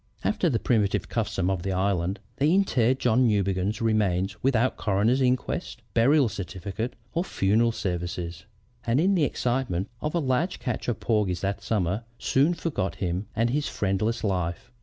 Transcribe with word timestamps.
"After 0.23 0.49
the 0.49 0.57
primitive 0.57 1.09
custom 1.09 1.47
of 1.51 1.61
the 1.61 1.73
island, 1.73 2.19
they 2.37 2.51
interred 2.51 2.97
John 2.97 3.27
Newbegin's 3.27 3.83
remains 3.83 4.35
without 4.41 4.75
coroner's 4.75 5.21
inquest, 5.21 5.83
burial 5.93 6.27
certificate, 6.27 6.95
or 7.13 7.23
funeral 7.23 7.71
services, 7.71 8.45
and 8.87 8.99
in 8.99 9.13
the 9.13 9.25
excitement 9.25 9.91
of 10.01 10.15
a 10.15 10.19
large 10.19 10.57
catch 10.57 10.87
of 10.87 10.99
porgies 10.99 11.41
that 11.41 11.61
summer, 11.61 12.03
soon 12.17 12.55
forgot 12.55 12.95
him 12.95 13.27
and 13.35 13.51
his 13.51 13.67
friendless 13.67 14.23
life. 14.23 14.71